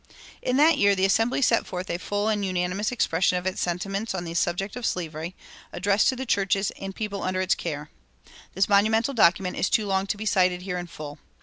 [0.41, 4.15] In that year the Assembly set forth a full and unanimous expression of its sentiments
[4.15, 5.35] on the subject of slavery,
[5.71, 7.91] addressed "to the churches and people under its care."
[8.55, 11.19] This monumental document is too long to be cited here in full.